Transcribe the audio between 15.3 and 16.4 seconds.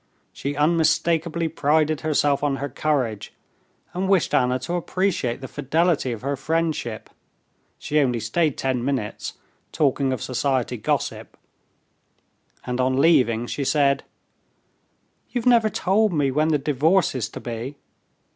never told me